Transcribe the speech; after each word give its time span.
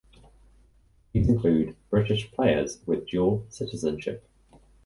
These 1.13 1.29
include 1.29 1.75
British 1.91 2.31
players 2.31 2.81
with 2.87 3.05
dual 3.07 3.45
citizenship. 3.49 4.27